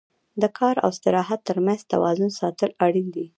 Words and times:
د 0.41 0.43
کار 0.57 0.75
او 0.83 0.89
استراحت 0.93 1.39
تر 1.49 1.57
منځ 1.65 1.79
توازن 1.91 2.29
ساتل 2.39 2.69
اړین 2.85 3.07
دي. 3.15 3.25